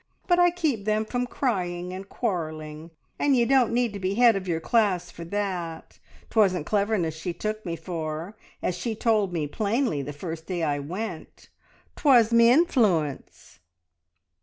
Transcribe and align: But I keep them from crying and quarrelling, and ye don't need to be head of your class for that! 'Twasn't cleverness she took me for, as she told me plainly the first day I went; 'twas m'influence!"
But 0.25 0.39
I 0.39 0.49
keep 0.49 0.85
them 0.85 1.05
from 1.05 1.27
crying 1.27 1.93
and 1.93 2.09
quarrelling, 2.09 2.89
and 3.19 3.35
ye 3.35 3.45
don't 3.45 3.71
need 3.71 3.93
to 3.93 3.99
be 3.99 4.15
head 4.15 4.35
of 4.35 4.47
your 4.47 4.59
class 4.59 5.11
for 5.11 5.23
that! 5.25 5.99
'Twasn't 6.31 6.65
cleverness 6.65 7.13
she 7.15 7.33
took 7.33 7.63
me 7.67 7.75
for, 7.75 8.35
as 8.63 8.75
she 8.75 8.95
told 8.95 9.31
me 9.31 9.45
plainly 9.45 10.01
the 10.01 10.11
first 10.11 10.47
day 10.47 10.63
I 10.63 10.79
went; 10.79 11.49
'twas 11.95 12.33
m'influence!" 12.33 13.59